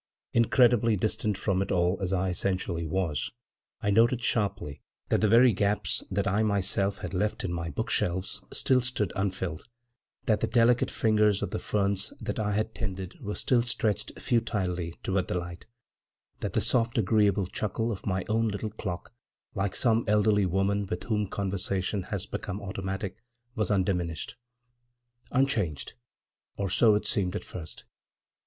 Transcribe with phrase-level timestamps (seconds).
[0.33, 3.29] Incredibly distant from it all as I essentially was.
[3.83, 8.41] I noted sharply that the very gaps that I myself had left in my bookshelves
[8.51, 9.67] still stood unfilled;
[10.25, 14.95] that the delicate fingers of the ferns that I had tended were still stretched futilely
[15.03, 15.67] toward the light;
[16.39, 19.13] that the soft agreeable chuckle of my own little clock,
[19.53, 23.21] like some elderly woman with whom conversation has become automatic,
[23.53, 24.35] was undiminished.
[25.29, 27.85] Unchanged—or so it seemed at first.